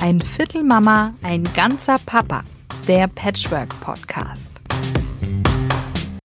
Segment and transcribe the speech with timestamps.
[0.00, 2.42] Ein Viertel Mama, ein ganzer Papa.
[2.88, 4.50] Der Patchwork Podcast.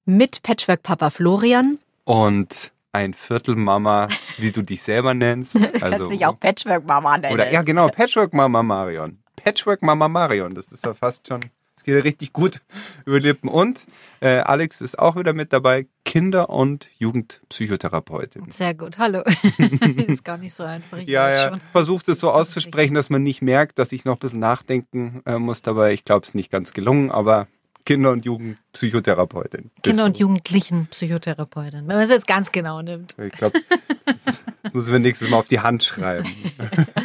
[0.05, 1.79] Mit Patchwork Papa Florian.
[2.05, 4.07] Und ein Viertel Mama,
[4.37, 5.57] wie du dich selber nennst.
[5.57, 7.33] Also, du kannst mich auch Patchwork Mama nennen.
[7.33, 9.19] Oder ja, genau, Patchwork Mama Marion.
[9.35, 11.41] Patchwork Mama Marion, das ist ja fast schon
[11.85, 12.61] geht ja richtig gut
[13.05, 13.47] über Lippen.
[13.47, 13.85] Und
[14.19, 18.49] äh, Alex ist auch wieder mit dabei, Kinder- und Jugendpsychotherapeutin.
[18.49, 19.21] Sehr gut, hallo.
[20.07, 20.99] ist gar nicht so einfach.
[20.99, 21.59] Ich ja, ja.
[21.73, 25.37] Versucht es so auszusprechen, dass man nicht merkt, dass ich noch ein bisschen nachdenken äh,
[25.37, 25.91] muss dabei.
[25.91, 27.49] Ich glaube, es ist nicht ganz gelungen, aber
[27.83, 29.71] Kinder- und Jugendpsychotherapeutin.
[29.83, 33.17] Kinder- und Jugendlichen Psychotherapeutin, wenn man es jetzt ganz genau nimmt.
[33.21, 33.59] Ich glaube,
[34.05, 34.41] das
[34.73, 36.29] müssen wir nächstes Mal auf die Hand schreiben.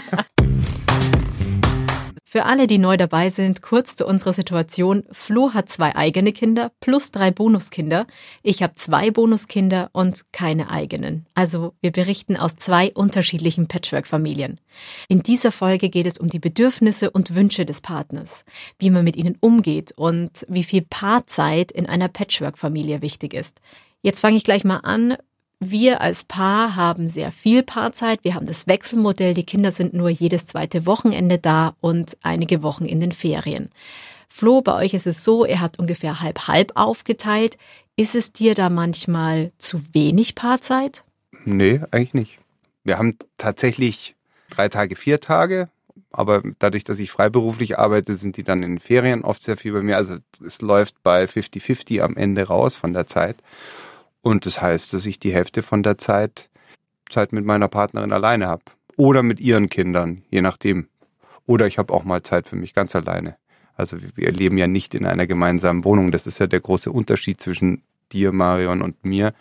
[2.32, 5.02] Für alle, die neu dabei sind, kurz zu unserer Situation.
[5.10, 8.06] Flo hat zwei eigene Kinder plus drei Bonuskinder.
[8.44, 11.26] Ich habe zwei Bonuskinder und keine eigenen.
[11.34, 14.60] Also wir berichten aus zwei unterschiedlichen Patchwork-Familien.
[15.08, 18.44] In dieser Folge geht es um die Bedürfnisse und Wünsche des Partners,
[18.78, 23.60] wie man mit ihnen umgeht und wie viel Paarzeit in einer Patchwork-Familie wichtig ist.
[24.02, 25.16] Jetzt fange ich gleich mal an.
[25.62, 28.20] Wir als Paar haben sehr viel Paarzeit.
[28.22, 29.34] Wir haben das Wechselmodell.
[29.34, 33.68] Die Kinder sind nur jedes zweite Wochenende da und einige Wochen in den Ferien.
[34.30, 37.58] Flo, bei euch ist es so, ihr habt ungefähr halb-halb aufgeteilt.
[37.94, 41.04] Ist es dir da manchmal zu wenig Paarzeit?
[41.44, 42.38] Nee, eigentlich nicht.
[42.82, 44.16] Wir haben tatsächlich
[44.48, 45.68] drei Tage, vier Tage.
[46.10, 49.74] Aber dadurch, dass ich freiberuflich arbeite, sind die dann in den Ferien oft sehr viel
[49.74, 49.98] bei mir.
[49.98, 53.36] Also es läuft bei 50-50 am Ende raus von der Zeit.
[54.22, 56.50] Und das heißt, dass ich die Hälfte von der Zeit
[57.10, 58.62] Zeit mit meiner Partnerin alleine habe.
[58.96, 60.88] Oder mit ihren Kindern, je nachdem.
[61.46, 63.36] Oder ich habe auch mal Zeit für mich ganz alleine.
[63.76, 66.10] Also wir leben ja nicht in einer gemeinsamen Wohnung.
[66.12, 67.82] Das ist ja der große Unterschied zwischen
[68.12, 69.32] dir, Marion, und mir.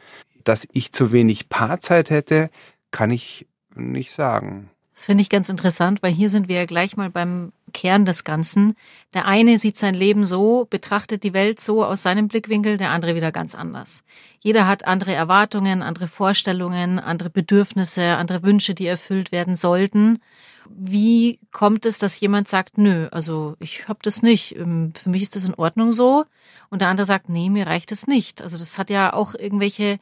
[0.44, 2.50] Dass ich zu wenig Paarzeit hätte,
[2.92, 4.70] kann ich nicht sagen.
[5.00, 8.26] Das finde ich ganz interessant, weil hier sind wir ja gleich mal beim Kern des
[8.26, 8.76] Ganzen.
[9.14, 13.16] Der eine sieht sein Leben so, betrachtet die Welt so aus seinem Blickwinkel, der andere
[13.16, 14.04] wieder ganz anders.
[14.42, 20.20] Jeder hat andere Erwartungen, andere Vorstellungen, andere Bedürfnisse, andere Wünsche, die erfüllt werden sollten.
[20.70, 25.22] Wie kommt es, dass jemand sagt, nö, also ich habe das nicht, ähm, für mich
[25.22, 26.26] ist das in Ordnung so,
[26.70, 28.42] und der andere sagt, nee, mir reicht das nicht.
[28.42, 29.98] Also das hat ja auch irgendwelche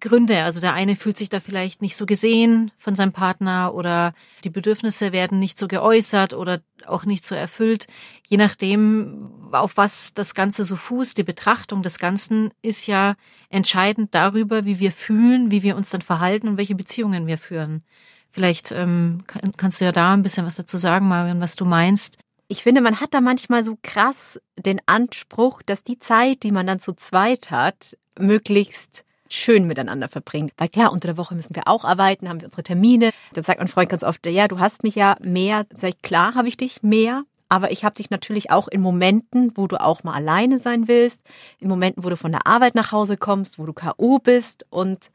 [0.00, 0.44] Gründe.
[0.44, 4.12] Also der eine fühlt sich da vielleicht nicht so gesehen von seinem Partner oder
[4.44, 7.86] die Bedürfnisse werden nicht so geäußert oder auch nicht so erfüllt.
[8.26, 13.14] Je nachdem, auf was das Ganze so fußt, die Betrachtung des Ganzen ist ja
[13.48, 17.82] entscheidend darüber, wie wir fühlen, wie wir uns dann verhalten und welche Beziehungen wir führen.
[18.30, 21.64] Vielleicht ähm, kann, kannst du ja da ein bisschen was dazu sagen, Marion, was du
[21.64, 22.18] meinst.
[22.46, 26.66] Ich finde, man hat da manchmal so krass den Anspruch, dass die Zeit, die man
[26.66, 30.50] dann zu zweit hat, möglichst schön miteinander verbringen.
[30.56, 33.10] Weil klar, unter der Woche müssen wir auch arbeiten, haben wir unsere Termine.
[33.34, 35.66] Dann sagt mein Freund ganz oft, ja, du hast mich ja mehr.
[35.74, 37.24] Sag ich, klar habe ich dich mehr.
[37.48, 41.22] Aber ich habe dich natürlich auch in Momenten, wo du auch mal alleine sein willst,
[41.60, 44.18] in Momenten, wo du von der Arbeit nach Hause kommst, wo du K.O.
[44.18, 45.10] bist und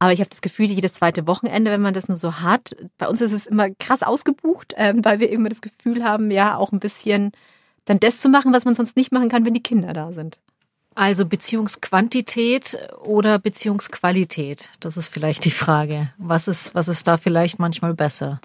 [0.00, 3.06] aber ich habe das Gefühl, jedes zweite Wochenende, wenn man das nur so hat, bei
[3.06, 6.72] uns ist es immer krass ausgebucht, äh, weil wir immer das Gefühl haben, ja, auch
[6.72, 7.30] ein bisschen
[7.84, 10.40] dann das zu machen, was man sonst nicht machen kann, wenn die Kinder da sind.
[10.94, 14.68] Also Beziehungsquantität oder Beziehungsqualität?
[14.80, 16.12] Das ist vielleicht die Frage.
[16.18, 18.40] Was ist, was ist da vielleicht manchmal besser?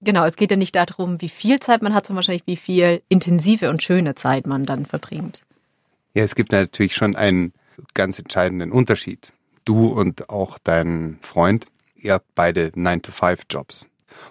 [0.00, 3.02] Genau, es geht ja nicht darum, wie viel Zeit man hat, sondern wahrscheinlich, wie viel
[3.08, 5.42] intensive und schöne Zeit man dann verbringt.
[6.14, 7.52] Ja, es gibt natürlich schon einen
[7.94, 9.32] ganz entscheidenden Unterschied.
[9.64, 13.86] Du und auch dein Freund, ihr habt beide 9-to-5-Jobs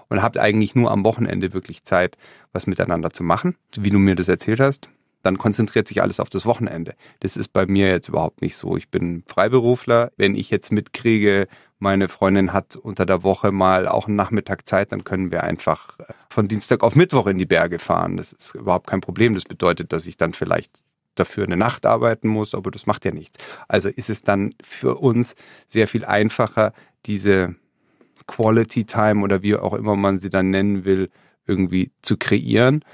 [0.09, 2.17] und habt eigentlich nur am Wochenende wirklich Zeit,
[2.53, 4.89] was miteinander zu machen, wie du mir das erzählt hast
[5.23, 6.93] dann konzentriert sich alles auf das Wochenende.
[7.19, 8.77] Das ist bei mir jetzt überhaupt nicht so.
[8.77, 10.11] Ich bin Freiberufler.
[10.17, 11.47] Wenn ich jetzt mitkriege,
[11.79, 15.99] meine Freundin hat unter der Woche mal auch einen Nachmittag Zeit, dann können wir einfach
[15.99, 18.17] äh, von Dienstag auf Mittwoch in die Berge fahren.
[18.17, 19.33] Das ist überhaupt kein Problem.
[19.33, 20.83] Das bedeutet, dass ich dann vielleicht
[21.15, 23.37] dafür eine Nacht arbeiten muss, aber das macht ja nichts.
[23.67, 25.35] Also ist es dann für uns
[25.67, 26.73] sehr viel einfacher,
[27.05, 27.55] diese
[28.27, 31.09] Quality Time oder wie auch immer man sie dann nennen will,
[31.45, 32.85] irgendwie zu kreieren.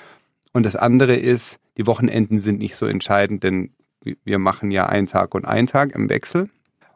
[0.53, 3.71] Und das andere ist, die Wochenenden sind nicht so entscheidend, denn
[4.23, 6.49] wir machen ja einen Tag und einen Tag im Wechsel.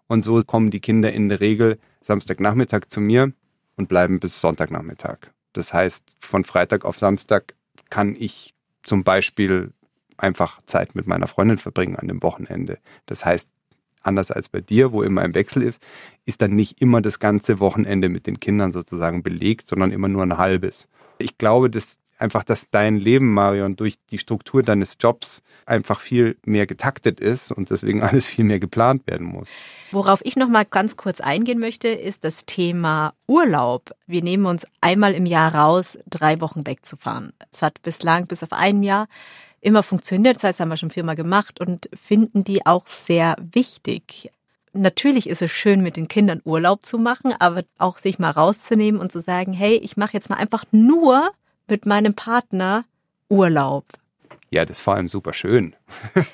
[0.08, 3.32] Und so kommen die Kinder in der Regel Samstagnachmittag zu mir
[3.76, 5.18] und bleiben bis Sonntagnachmittag.
[5.54, 7.54] Das heißt, von Freitag auf Samstag
[7.90, 9.72] kann ich zum Beispiel
[10.18, 12.80] einfach Zeit mit meiner Freundin verbringen an dem Wochenende.
[13.06, 13.50] Das heißt,
[14.02, 15.82] anders als bei dir, wo immer ein Wechsel ist,
[16.26, 20.24] ist dann nicht immer das ganze Wochenende mit den Kindern sozusagen belegt, sondern immer nur
[20.24, 20.88] ein halbes.
[21.18, 26.38] Ich glaube, dass einfach, dass dein Leben, Marion, durch die Struktur deines Jobs einfach viel
[26.46, 29.48] mehr getaktet ist und deswegen alles viel mehr geplant werden muss.
[29.92, 33.92] Worauf ich noch mal ganz kurz eingehen möchte, ist das Thema Urlaub.
[34.08, 37.34] Wir nehmen uns einmal im Jahr raus, drei Wochen wegzufahren.
[37.52, 39.08] Es hat bislang bis auf ein Jahr
[39.60, 40.38] immer funktioniert.
[40.38, 44.32] Das heißt, haben wir schon viermal gemacht und finden die auch sehr wichtig.
[44.74, 49.02] Natürlich ist es schön, mit den Kindern Urlaub zu machen, aber auch sich mal rauszunehmen
[49.02, 51.32] und zu sagen, hey, ich mache jetzt mal einfach nur
[51.68, 52.86] mit meinem Partner
[53.30, 53.86] Urlaub.
[54.50, 55.76] Ja, das ist vor allem super schön.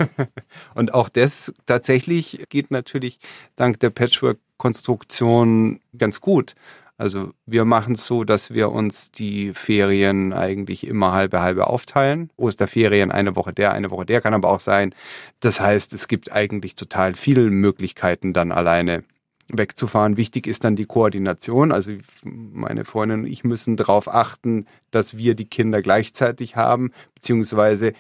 [0.74, 3.20] und auch das tatsächlich geht natürlich
[3.56, 6.56] dank der Patchwork-Konstruktion ganz gut.
[6.98, 12.32] Also wir machen es so, dass wir uns die Ferien eigentlich immer halbe halbe aufteilen.
[12.38, 14.96] Osterferien eine Woche der, eine Woche der kann aber auch sein.
[15.40, 19.04] Das heißt, es gibt eigentlich total viele Möglichkeiten dann alleine
[19.50, 20.18] wegzufahren.
[20.18, 21.72] Wichtig ist dann die Koordination.
[21.72, 21.92] Also
[22.24, 27.94] meine Freundin und ich müssen darauf achten, dass wir die Kinder gleichzeitig haben, beziehungsweise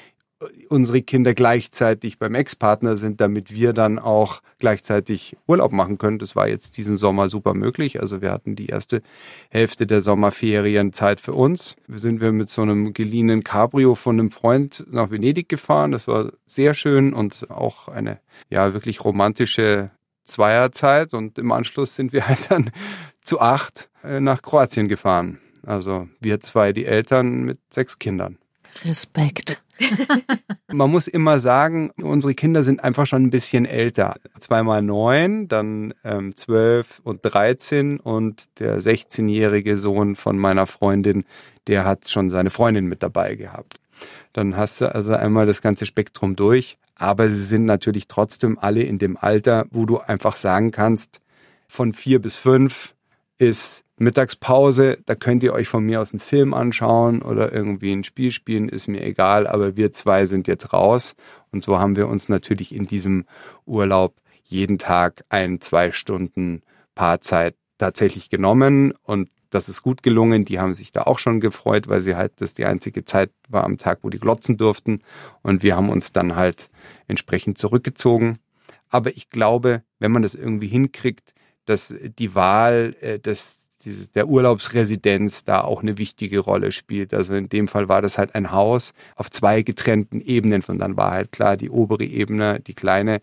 [0.69, 6.19] unsere Kinder gleichzeitig beim Ex-Partner sind, damit wir dann auch gleichzeitig Urlaub machen können.
[6.19, 7.99] Das war jetzt diesen Sommer super möglich.
[7.99, 9.01] Also wir hatten die erste
[9.49, 11.75] Hälfte der Sommerferien Zeit für uns.
[11.87, 15.91] Wir sind wir mit so einem geliehenen Cabrio von einem Freund nach Venedig gefahren.
[15.91, 19.89] Das war sehr schön und auch eine ja wirklich romantische
[20.27, 22.71] Zweierzeit und im Anschluss sind wir halt dann
[23.23, 25.39] zu acht äh, nach Kroatien gefahren.
[25.65, 28.37] Also wir zwei, die Eltern mit sechs Kindern.
[28.85, 29.61] Respekt.
[30.71, 34.15] Man muss immer sagen, unsere Kinder sind einfach schon ein bisschen älter.
[34.39, 41.25] Zweimal neun, dann ähm, zwölf und dreizehn und der 16-jährige Sohn von meiner Freundin,
[41.67, 43.79] der hat schon seine Freundin mit dabei gehabt.
[44.33, 46.77] Dann hast du also einmal das ganze Spektrum durch.
[46.97, 51.21] Aber sie sind natürlich trotzdem alle in dem Alter, wo du einfach sagen kannst,
[51.67, 52.95] von vier bis fünf
[53.37, 58.03] ist Mittagspause, da könnt ihr euch von mir aus einen Film anschauen oder irgendwie ein
[58.03, 61.15] Spiel spielen, ist mir egal, aber wir zwei sind jetzt raus.
[61.51, 63.25] Und so haben wir uns natürlich in diesem
[63.65, 66.61] Urlaub jeden Tag ein, zwei Stunden
[66.93, 68.93] Paarzeit tatsächlich genommen.
[69.01, 70.45] Und das ist gut gelungen.
[70.45, 73.63] Die haben sich da auch schon gefreut, weil sie halt das die einzige Zeit war
[73.63, 75.01] am Tag, wo die glotzen durften.
[75.41, 76.69] Und wir haben uns dann halt
[77.07, 78.37] entsprechend zurückgezogen.
[78.89, 81.33] Aber ich glaube, wenn man das irgendwie hinkriegt,
[81.65, 83.67] dass die Wahl äh, des,
[84.13, 87.13] der Urlaubsresidenz da auch eine wichtige Rolle spielt.
[87.13, 90.63] Also in dem Fall war das halt ein Haus auf zwei getrennten Ebenen.
[90.67, 93.21] Und dann war halt klar die obere Ebene, die kleine,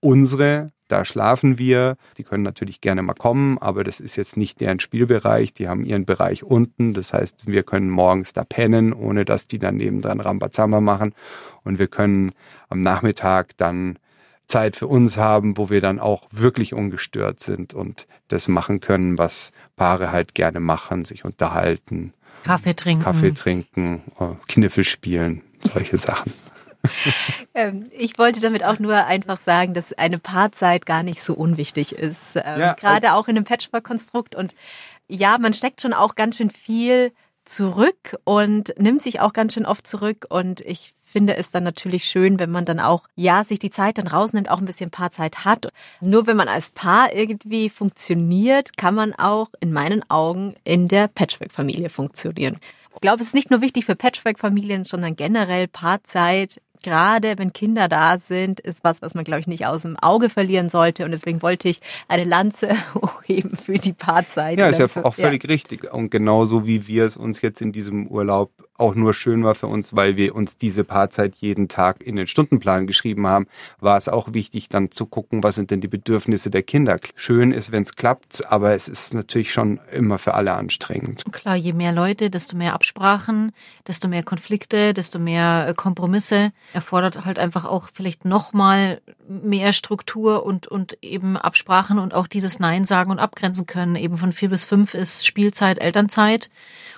[0.00, 1.96] unsere da schlafen wir.
[2.18, 5.54] Die können natürlich gerne mal kommen, aber das ist jetzt nicht deren Spielbereich.
[5.54, 6.92] Die haben ihren Bereich unten.
[6.92, 11.14] Das heißt, wir können morgens da pennen, ohne dass die dann nebendran Rambazamba machen.
[11.64, 12.32] Und wir können
[12.68, 13.98] am Nachmittag dann
[14.48, 19.16] Zeit für uns haben, wo wir dann auch wirklich ungestört sind und das machen können,
[19.16, 22.12] was Paare halt gerne machen, sich unterhalten.
[22.44, 23.02] Kaffee trinken.
[23.02, 26.34] Kaffee trinken, äh, Kniffel spielen, solche Sachen.
[27.54, 31.92] Ähm, ich wollte damit auch nur einfach sagen, dass eine Paarzeit gar nicht so unwichtig
[31.92, 32.36] ist.
[32.36, 34.34] Ähm, ja, Gerade auch in einem Patchwork-Konstrukt.
[34.34, 34.54] Und
[35.06, 37.12] ja, man steckt schon auch ganz schön viel
[37.44, 40.24] zurück und nimmt sich auch ganz schön oft zurück.
[40.30, 43.98] Und ich finde es dann natürlich schön, wenn man dann auch, ja, sich die Zeit
[43.98, 45.68] dann rausnimmt, auch ein bisschen Paarzeit hat.
[46.00, 51.08] Nur wenn man als Paar irgendwie funktioniert, kann man auch in meinen Augen in der
[51.08, 52.58] Patchwork-Familie funktionieren.
[52.94, 57.88] Ich glaube, es ist nicht nur wichtig für Patchwork-Familien, sondern generell Paarzeit gerade wenn Kinder
[57.88, 61.04] da sind, ist was, was man, glaube ich, nicht aus dem Auge verlieren sollte.
[61.04, 64.58] Und deswegen wollte ich eine Lanze hochheben für die Paarzeit.
[64.58, 65.50] Ja, ist ja auch völlig ja.
[65.50, 65.92] richtig.
[65.92, 69.66] Und genauso wie wir es uns jetzt in diesem Urlaub auch nur schön war für
[69.66, 73.46] uns, weil wir uns diese Paarzeit jeden Tag in den Stundenplan geschrieben haben,
[73.80, 76.98] war es auch wichtig, dann zu gucken, was sind denn die Bedürfnisse der Kinder.
[77.14, 81.24] Schön ist, wenn es klappt, aber es ist natürlich schon immer für alle anstrengend.
[81.32, 83.52] Klar, je mehr Leute, desto mehr Absprachen,
[83.86, 90.44] desto mehr Konflikte, desto mehr äh, Kompromisse erfordert halt einfach auch vielleicht nochmal mehr Struktur
[90.44, 93.96] und, und eben Absprachen und auch dieses Nein sagen und abgrenzen können.
[93.96, 96.50] Eben von vier bis fünf ist Spielzeit, Elternzeit.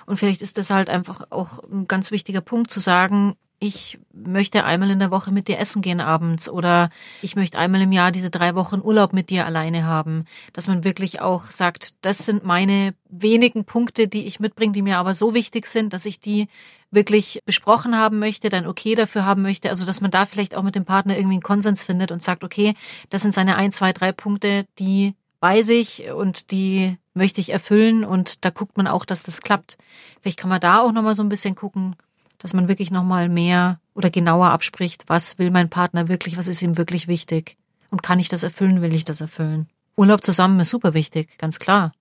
[0.05, 4.65] Und vielleicht ist das halt einfach auch ein ganz wichtiger Punkt zu sagen, ich möchte
[4.65, 6.89] einmal in der Woche mit dir essen gehen abends oder
[7.21, 10.25] ich möchte einmal im Jahr diese drei Wochen Urlaub mit dir alleine haben.
[10.53, 14.97] Dass man wirklich auch sagt, das sind meine wenigen Punkte, die ich mitbringe, die mir
[14.97, 16.47] aber so wichtig sind, dass ich die
[16.91, 19.69] wirklich besprochen haben möchte, dann okay dafür haben möchte.
[19.69, 22.43] Also dass man da vielleicht auch mit dem Partner irgendwie einen Konsens findet und sagt,
[22.43, 22.73] okay,
[23.09, 28.05] das sind seine ein, zwei, drei Punkte, die weiß ich und die möchte ich erfüllen
[28.05, 29.77] und da guckt man auch, dass das klappt.
[30.21, 31.95] Vielleicht kann man da auch nochmal so ein bisschen gucken,
[32.37, 36.61] dass man wirklich nochmal mehr oder genauer abspricht, was will mein Partner wirklich, was ist
[36.61, 37.57] ihm wirklich wichtig
[37.89, 39.67] und kann ich das erfüllen, will ich das erfüllen.
[39.95, 41.93] Urlaub zusammen ist super wichtig, ganz klar.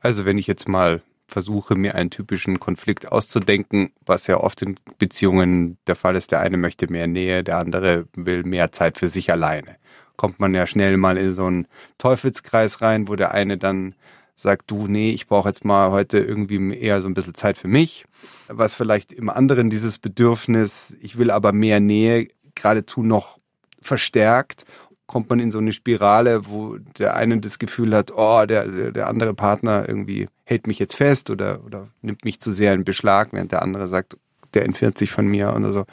[0.00, 4.76] Also wenn ich jetzt mal versuche mir einen typischen Konflikt auszudenken, was ja oft in
[4.98, 6.32] Beziehungen der Fall ist.
[6.32, 9.76] Der eine möchte mehr Nähe, der andere will mehr Zeit für sich alleine.
[10.16, 11.66] Kommt man ja schnell mal in so einen
[11.98, 13.94] Teufelskreis rein, wo der eine dann
[14.36, 17.68] sagt, du, nee, ich brauche jetzt mal heute irgendwie eher so ein bisschen Zeit für
[17.68, 18.04] mich.
[18.48, 23.38] Was vielleicht im anderen dieses Bedürfnis, ich will aber mehr Nähe, geradezu noch
[23.80, 24.64] verstärkt
[25.06, 29.08] kommt man in so eine Spirale, wo der eine das Gefühl hat, oh, der, der
[29.08, 33.28] andere Partner irgendwie hält mich jetzt fest oder, oder nimmt mich zu sehr in Beschlag,
[33.32, 34.16] während der andere sagt,
[34.54, 35.84] der entfernt sich von mir oder so.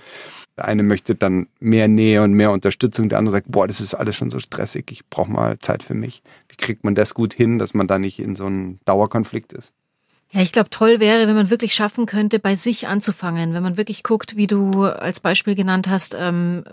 [0.58, 3.96] Der eine möchte dann mehr Nähe und mehr Unterstützung, der andere sagt, boah, das ist
[3.96, 6.22] alles schon so stressig, ich brauche mal Zeit für mich.
[6.62, 9.74] Kriegt man das gut hin, dass man da nicht in so einem Dauerkonflikt ist?
[10.30, 13.54] Ja, ich glaube, toll wäre, wenn man wirklich schaffen könnte, bei sich anzufangen.
[13.54, 16.64] Wenn man wirklich guckt, wie du als Beispiel genannt hast, ähm,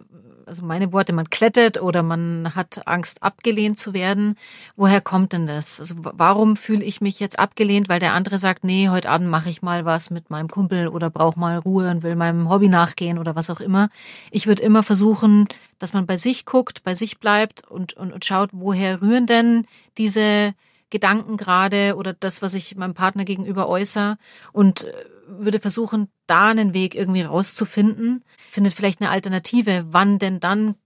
[0.48, 4.36] also meine Worte, man klettert oder man hat Angst, abgelehnt zu werden.
[4.76, 5.78] Woher kommt denn das?
[5.78, 9.50] Also warum fühle ich mich jetzt abgelehnt, weil der andere sagt, nee, heute Abend mache
[9.50, 13.18] ich mal was mit meinem Kumpel oder brauche mal Ruhe und will meinem Hobby nachgehen
[13.18, 13.90] oder was auch immer.
[14.30, 15.46] Ich würde immer versuchen,
[15.78, 19.66] dass man bei sich guckt, bei sich bleibt und, und, und schaut, woher rühren denn
[19.98, 20.54] diese
[20.90, 24.16] Gedanken gerade oder das, was ich meinem Partner gegenüber äußere
[24.52, 24.92] und äh,
[25.28, 28.24] würde versuchen, da einen Weg irgendwie rauszufinden.
[28.50, 30.76] Findet vielleicht eine Alternative, wann denn dann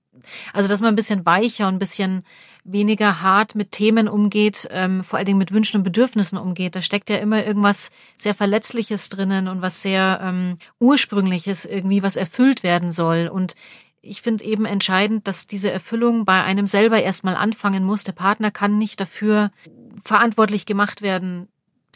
[0.52, 2.22] also, dass man ein bisschen weicher und ein bisschen
[2.64, 6.76] weniger hart mit Themen umgeht, ähm, vor allen Dingen mit Wünschen und Bedürfnissen umgeht.
[6.76, 12.16] Da steckt ja immer irgendwas sehr Verletzliches drinnen und was sehr ähm, Ursprüngliches irgendwie, was
[12.16, 13.28] erfüllt werden soll.
[13.32, 13.54] Und
[14.00, 18.04] ich finde eben entscheidend, dass diese Erfüllung bei einem selber erstmal anfangen muss.
[18.04, 19.50] Der Partner kann nicht dafür
[20.04, 21.48] verantwortlich gemacht werden,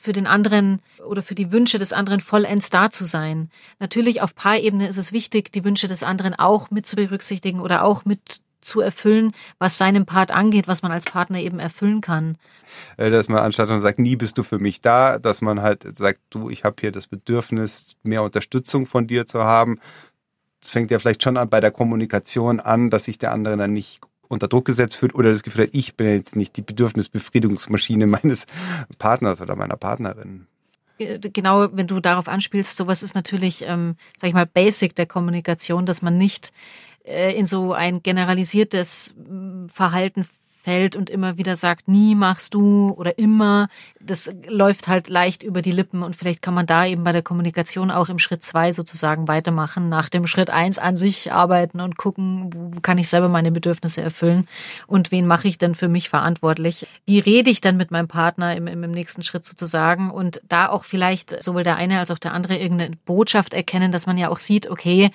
[0.07, 3.51] für den anderen oder für die Wünsche des anderen vollends da zu sein.
[3.81, 7.83] Natürlich auf Paarebene ist es wichtig, die Wünsche des anderen auch mit zu berücksichtigen oder
[7.83, 12.39] auch mit zu erfüllen, was seinem Part angeht, was man als Partner eben erfüllen kann.
[12.97, 15.85] Äh, dass man anstatt man sagt, nie bist du für mich da, dass man halt
[15.97, 19.81] sagt, du, ich habe hier das Bedürfnis, mehr Unterstützung von dir zu haben.
[20.63, 23.73] Es fängt ja vielleicht schon an bei der Kommunikation an, dass sich der andere dann
[23.73, 28.07] nicht unter Druck gesetzt fühlt oder das Gefühl hat, ich bin jetzt nicht die Bedürfnisbefriedigungsmaschine
[28.07, 28.47] meines
[28.99, 30.47] Partners oder meiner Partnerin.
[30.99, 35.85] Genau, wenn du darauf anspielst, sowas ist natürlich, ähm, sag ich mal, Basic der Kommunikation,
[35.85, 36.53] dass man nicht
[37.05, 39.15] äh, in so ein generalisiertes
[39.69, 40.27] Verhalten
[40.67, 43.69] fällt und immer wieder sagt, nie machst du oder immer,
[44.01, 47.23] das läuft halt leicht über die Lippen und vielleicht kann man da eben bei der
[47.23, 51.97] Kommunikation auch im Schritt zwei sozusagen weitermachen, nach dem Schritt eins an sich arbeiten und
[51.97, 54.49] gucken, wo kann ich selber meine Bedürfnisse erfüllen
[54.89, 56.89] und wen mache ich denn für mich verantwortlich?
[57.05, 60.83] Wie rede ich dann mit meinem Partner im, im, nächsten Schritt sozusagen und da auch
[60.83, 64.41] vielleicht sowohl der eine als auch der andere irgendeine Botschaft erkennen, dass man ja auch
[64.41, 65.13] sieht, okay,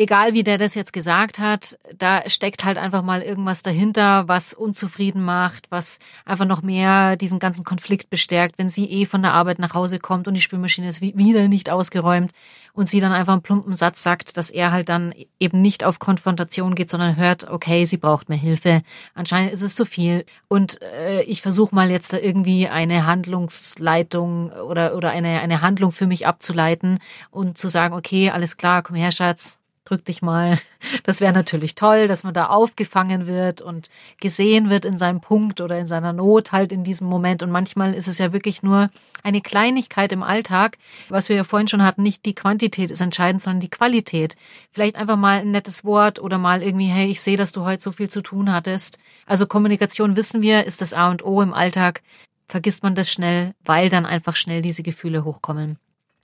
[0.00, 4.54] egal wie der das jetzt gesagt hat, da steckt halt einfach mal irgendwas dahinter, was
[4.54, 9.34] unzufrieden macht, was einfach noch mehr diesen ganzen Konflikt bestärkt, wenn sie eh von der
[9.34, 12.32] Arbeit nach Hause kommt und die Spülmaschine ist wieder nicht ausgeräumt
[12.72, 15.98] und sie dann einfach einen plumpen Satz sagt, dass er halt dann eben nicht auf
[15.98, 18.80] Konfrontation geht, sondern hört, okay, sie braucht mehr Hilfe.
[19.14, 24.50] Anscheinend ist es zu viel und äh, ich versuche mal jetzt da irgendwie eine Handlungsleitung
[24.50, 28.96] oder oder eine eine Handlung für mich abzuleiten und zu sagen, okay, alles klar, komm
[28.96, 29.59] her, Schatz,
[29.90, 30.58] drück dich mal.
[31.04, 35.60] Das wäre natürlich toll, dass man da aufgefangen wird und gesehen wird in seinem Punkt
[35.60, 37.42] oder in seiner Not halt in diesem Moment.
[37.42, 38.90] Und manchmal ist es ja wirklich nur
[39.22, 40.78] eine Kleinigkeit im Alltag,
[41.08, 44.36] was wir ja vorhin schon hatten, nicht die Quantität ist entscheidend, sondern die Qualität.
[44.70, 47.82] Vielleicht einfach mal ein nettes Wort oder mal irgendwie, hey, ich sehe, dass du heute
[47.82, 48.98] so viel zu tun hattest.
[49.26, 52.02] Also Kommunikation wissen wir, ist das A und O im Alltag.
[52.46, 55.78] Vergisst man das schnell, weil dann einfach schnell diese Gefühle hochkommen.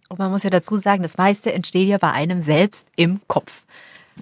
[0.08, 3.64] Und man muss ja dazu sagen, das meiste entsteht ja bei einem selbst im Kopf.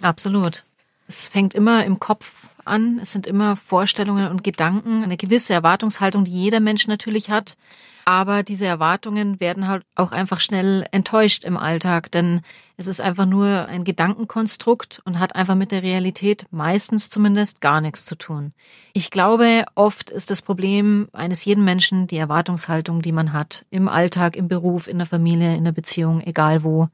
[0.00, 0.64] Absolut.
[1.06, 2.98] Es fängt immer im Kopf an.
[3.02, 7.56] Es sind immer Vorstellungen und Gedanken, eine gewisse Erwartungshaltung, die jeder Mensch natürlich hat.
[8.04, 12.42] Aber diese Erwartungen werden halt auch einfach schnell enttäuscht im Alltag, denn
[12.76, 17.80] es ist einfach nur ein Gedankenkonstrukt und hat einfach mit der Realität meistens zumindest gar
[17.80, 18.52] nichts zu tun.
[18.92, 23.88] Ich glaube, oft ist das Problem eines jeden Menschen die Erwartungshaltung, die man hat, im
[23.88, 26.88] Alltag, im Beruf, in der Familie, in der Beziehung, egal wo.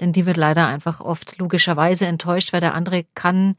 [0.00, 3.56] Denn die wird leider einfach oft logischerweise enttäuscht, weil der andere kann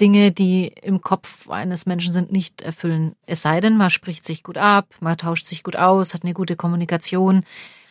[0.00, 3.14] Dinge, die im Kopf eines Menschen sind, nicht erfüllen.
[3.26, 6.34] Es sei denn, man spricht sich gut ab, man tauscht sich gut aus, hat eine
[6.34, 7.44] gute Kommunikation.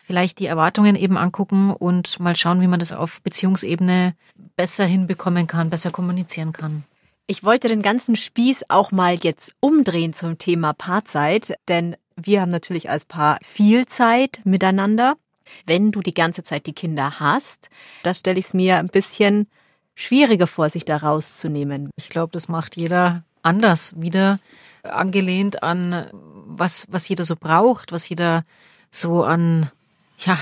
[0.04, 4.14] Vielleicht die Erwartungen eben angucken und mal schauen, wie man das auf Beziehungsebene
[4.56, 6.84] besser hinbekommen kann, besser kommunizieren kann.
[7.28, 12.52] Ich wollte den ganzen Spieß auch mal jetzt umdrehen zum Thema Paarzeit, denn wir haben
[12.52, 15.18] natürlich als Paar viel Zeit miteinander.
[15.66, 17.70] Wenn du die ganze Zeit die Kinder hast,
[18.04, 19.48] da stelle ich es mir ein bisschen
[19.98, 21.90] schwieriger vor, sich da rauszunehmen.
[21.98, 24.40] Ich glaube, das macht jeder anders wieder
[24.84, 28.46] angelehnt an was, was jeder so braucht, was jeder
[28.92, 29.70] so an
[30.20, 30.36] ja,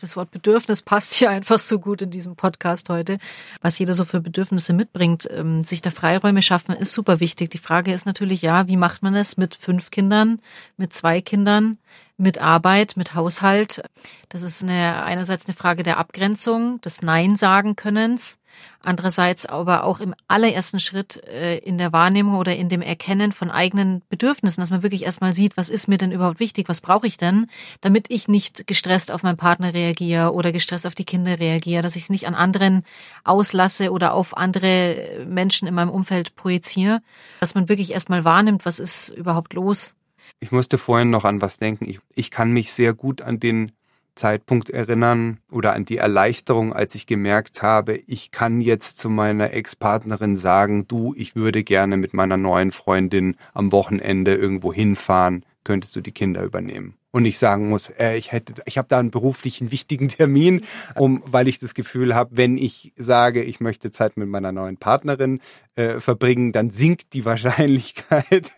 [0.00, 3.18] das Wort Bedürfnis passt hier einfach so gut in diesem Podcast heute,
[3.60, 5.28] was jeder so für Bedürfnisse mitbringt.
[5.30, 7.50] Ähm, sich da Freiräume schaffen ist super wichtig.
[7.50, 10.40] Die Frage ist natürlich, ja, wie macht man es mit fünf Kindern,
[10.76, 11.78] mit zwei Kindern?
[12.18, 13.82] mit Arbeit, mit Haushalt.
[14.28, 18.38] Das ist eine, einerseits eine Frage der Abgrenzung, des Nein sagen Könnens.
[18.82, 23.50] Andererseits aber auch im allerersten Schritt äh, in der Wahrnehmung oder in dem Erkennen von
[23.50, 27.06] eigenen Bedürfnissen, dass man wirklich erstmal sieht, was ist mir denn überhaupt wichtig, was brauche
[27.06, 27.46] ich denn,
[27.80, 31.96] damit ich nicht gestresst auf meinen Partner reagiere oder gestresst auf die Kinder reagiere, dass
[31.96, 32.84] ich es nicht an anderen
[33.24, 37.00] auslasse oder auf andere Menschen in meinem Umfeld projiziere,
[37.40, 39.94] dass man wirklich erstmal wahrnimmt, was ist überhaupt los.
[40.40, 41.88] Ich musste vorhin noch an was denken.
[41.88, 43.72] Ich, ich kann mich sehr gut an den
[44.18, 49.52] Zeitpunkt erinnern oder an die Erleichterung, als ich gemerkt habe, ich kann jetzt zu meiner
[49.52, 55.96] Ex-Partnerin sagen, du, ich würde gerne mit meiner neuen Freundin am Wochenende irgendwo hinfahren, könntest
[55.96, 59.10] du die Kinder übernehmen und ich sagen muss, äh, ich hätte, ich habe da einen
[59.10, 60.62] beruflichen wichtigen Termin,
[60.94, 64.76] um, weil ich das Gefühl habe, wenn ich sage, ich möchte Zeit mit meiner neuen
[64.76, 65.40] Partnerin
[65.74, 68.52] äh, verbringen, dann sinkt die Wahrscheinlichkeit,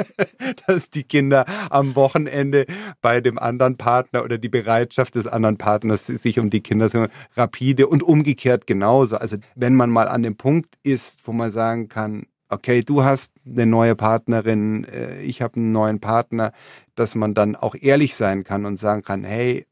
[0.66, 2.66] dass die Kinder am Wochenende
[3.00, 7.08] bei dem anderen Partner oder die Bereitschaft des anderen Partners sich um die Kinder zu
[7.36, 9.16] rapide und umgekehrt genauso.
[9.16, 13.32] Also wenn man mal an dem Punkt ist, wo man sagen kann, okay, du hast
[13.46, 16.52] eine neue Partnerin, äh, ich habe einen neuen Partner,
[16.94, 19.66] dass man dann auch ehrlich sein kann und sagen kann, hey,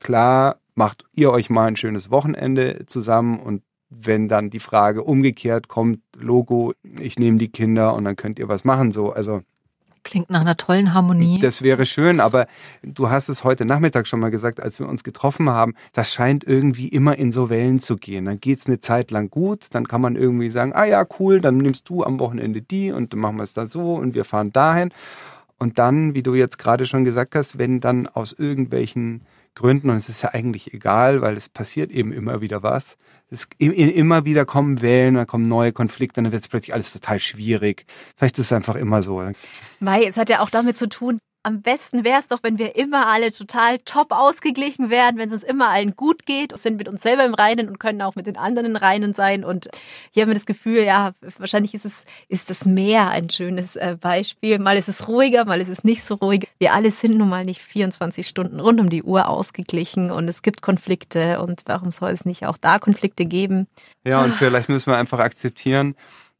[0.00, 5.68] klar, macht ihr euch mal ein schönes Wochenende zusammen und wenn dann die Frage umgekehrt
[5.68, 9.42] kommt, Logo, ich nehme die Kinder und dann könnt ihr was machen, so, also
[10.04, 11.38] Klingt nach einer tollen Harmonie.
[11.40, 12.46] Das wäre schön, aber
[12.82, 16.44] du hast es heute Nachmittag schon mal gesagt, als wir uns getroffen haben, das scheint
[16.44, 18.26] irgendwie immer in so Wellen zu gehen.
[18.26, 21.56] Dann geht's eine Zeit lang gut, dann kann man irgendwie sagen, ah ja, cool, dann
[21.56, 24.52] nimmst du am Wochenende die und dann machen wir es dann so und wir fahren
[24.52, 24.90] dahin.
[25.58, 29.22] Und dann, wie du jetzt gerade schon gesagt hast, wenn dann aus irgendwelchen
[29.54, 32.96] Gründen, und es ist ja eigentlich egal, weil es passiert eben immer wieder was,
[33.30, 37.20] es immer wieder kommen Wellen, dann kommen neue Konflikte, dann wird es plötzlich alles total
[37.20, 37.86] schwierig.
[38.16, 39.22] Vielleicht ist es einfach immer so.
[39.80, 42.74] Mai, es hat ja auch damit zu tun, am besten wäre es doch, wenn wir
[42.74, 46.88] immer alle total top ausgeglichen wären, wenn es uns immer allen gut geht, sind mit
[46.88, 49.44] uns selber im Reinen und können auch mit den anderen im Reinen sein.
[49.44, 49.68] Und
[50.10, 53.96] hier haben wir das Gefühl, ja, wahrscheinlich ist es, ist das Meer ein schönes äh,
[54.00, 54.58] Beispiel.
[54.58, 56.48] Mal ist es ruhiger, mal ist es nicht so ruhig.
[56.58, 60.40] Wir alle sind nun mal nicht 24 Stunden rund um die Uhr ausgeglichen und es
[60.40, 63.66] gibt Konflikte und warum soll es nicht auch da Konflikte geben?
[64.02, 65.94] Ja, und vielleicht müssen wir einfach akzeptieren,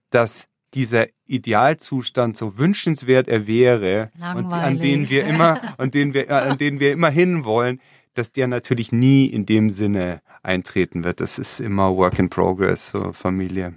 [0.09, 6.31] dass dieser Idealzustand so wünschenswert er wäre und an den wir immer und den wir
[6.31, 7.81] an den wir immer hinwollen,
[8.15, 11.21] dass der natürlich nie in dem Sinne eintreten wird.
[11.21, 13.75] Das ist immer Work in Progress, so Familie.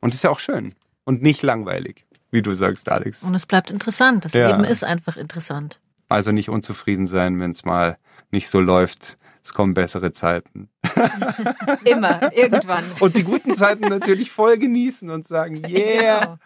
[0.00, 3.22] Und ist ja auch schön und nicht langweilig, wie du sagst, Alex.
[3.22, 4.24] Und es bleibt interessant.
[4.24, 4.50] Das ja.
[4.50, 5.80] Leben ist einfach interessant.
[6.08, 7.98] Also nicht unzufrieden sein, wenn es mal
[8.30, 10.68] nicht so läuft, es kommen bessere Zeiten.
[11.84, 12.84] Immer, irgendwann.
[12.98, 16.38] Und die guten Zeiten natürlich voll genießen und sagen, yeah.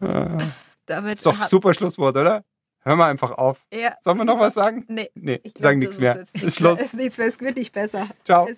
[0.00, 0.38] Genau.
[0.86, 2.44] Damit ist doch super Schlusswort, oder?
[2.80, 3.58] Hör mal einfach auf.
[3.72, 4.36] Ja, Sollen wir super.
[4.36, 4.84] noch was sagen?
[4.88, 5.08] Nee.
[5.14, 6.20] Nee, ich sagen nichts mehr.
[6.20, 6.80] Ist, ist Schluss.
[6.80, 8.08] Ist nichts mehr, es wird nicht besser.
[8.24, 8.48] Ciao.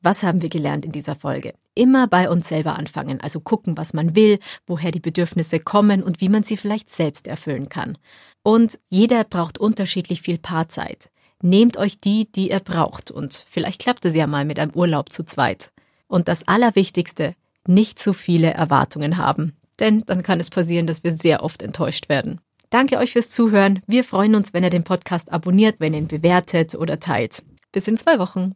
[0.00, 1.54] Was haben wir gelernt in dieser Folge?
[1.76, 6.20] Immer bei uns selber anfangen, also gucken, was man will, woher die Bedürfnisse kommen und
[6.20, 7.98] wie man sie vielleicht selbst erfüllen kann.
[8.42, 11.11] Und jeder braucht unterschiedlich viel Paarzeit.
[11.44, 15.12] Nehmt euch die, die ihr braucht und vielleicht klappt es ja mal mit einem Urlaub
[15.12, 15.72] zu zweit.
[16.06, 17.34] Und das Allerwichtigste,
[17.66, 22.08] nicht zu viele Erwartungen haben, denn dann kann es passieren, dass wir sehr oft enttäuscht
[22.08, 22.40] werden.
[22.70, 23.82] Danke euch fürs Zuhören.
[23.88, 27.42] Wir freuen uns, wenn ihr den Podcast abonniert, wenn ihr ihn bewertet oder teilt.
[27.72, 28.52] Bis in zwei Wochen.